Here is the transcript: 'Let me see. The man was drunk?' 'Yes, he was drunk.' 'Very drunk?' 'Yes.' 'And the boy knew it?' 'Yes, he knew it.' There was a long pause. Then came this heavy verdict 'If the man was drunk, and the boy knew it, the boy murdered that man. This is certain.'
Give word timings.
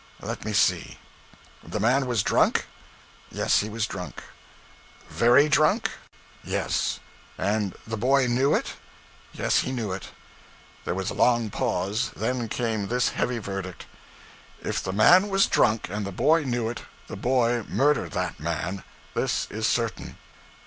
'Let 0.19 0.43
me 0.45 0.51
see. 0.51 0.97
The 1.63 1.79
man 1.79 2.07
was 2.07 2.23
drunk?' 2.23 2.65
'Yes, 3.29 3.59
he 3.59 3.69
was 3.69 3.85
drunk.' 3.85 4.23
'Very 5.09 5.47
drunk?' 5.47 5.91
'Yes.' 6.43 6.99
'And 7.37 7.75
the 7.85 7.97
boy 7.97 8.25
knew 8.25 8.55
it?' 8.55 8.73
'Yes, 9.31 9.59
he 9.59 9.71
knew 9.71 9.91
it.' 9.91 10.07
There 10.85 10.95
was 10.95 11.11
a 11.11 11.13
long 11.13 11.51
pause. 11.51 12.09
Then 12.15 12.47
came 12.49 12.87
this 12.87 13.09
heavy 13.09 13.37
verdict 13.37 13.85
'If 14.59 14.81
the 14.81 14.91
man 14.91 15.29
was 15.29 15.45
drunk, 15.45 15.87
and 15.89 16.03
the 16.03 16.11
boy 16.11 16.45
knew 16.45 16.67
it, 16.67 16.81
the 17.05 17.15
boy 17.15 17.63
murdered 17.69 18.13
that 18.13 18.39
man. 18.39 18.83
This 19.13 19.45
is 19.51 19.67
certain.' 19.67 20.17